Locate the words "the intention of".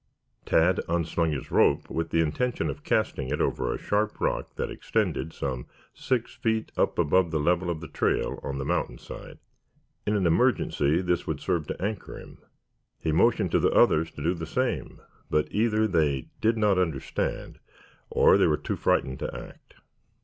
2.09-2.83